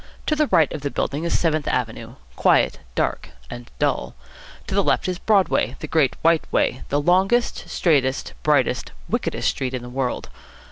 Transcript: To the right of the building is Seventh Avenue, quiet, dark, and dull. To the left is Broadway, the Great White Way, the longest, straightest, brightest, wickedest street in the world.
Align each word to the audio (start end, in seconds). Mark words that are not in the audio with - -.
To 0.25 0.35
the 0.35 0.47
right 0.47 0.73
of 0.73 0.81
the 0.81 0.89
building 0.89 1.25
is 1.25 1.37
Seventh 1.37 1.67
Avenue, 1.67 2.15
quiet, 2.35 2.79
dark, 2.95 3.29
and 3.51 3.69
dull. 3.77 4.15
To 4.65 4.73
the 4.73 4.83
left 4.83 5.07
is 5.07 5.19
Broadway, 5.19 5.75
the 5.77 5.85
Great 5.87 6.15
White 6.23 6.51
Way, 6.51 6.81
the 6.89 6.99
longest, 6.99 7.69
straightest, 7.69 8.33
brightest, 8.41 8.91
wickedest 9.07 9.49
street 9.49 9.75
in 9.75 9.83
the 9.83 9.89
world. 9.89 10.29